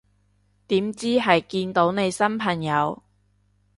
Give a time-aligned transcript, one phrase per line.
[0.65, 3.03] 點知係見到你新朋友